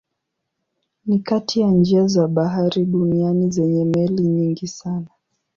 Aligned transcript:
Ni 1.05 1.19
kati 1.19 1.59
ya 1.61 1.67
njia 1.71 2.07
za 2.07 2.27
bahari 2.27 2.85
duniani 2.85 3.51
zenye 3.51 3.85
meli 3.85 4.23
nyingi 4.23 4.67
sana. 4.67 5.07